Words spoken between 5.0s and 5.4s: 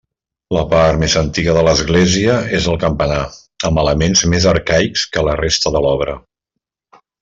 que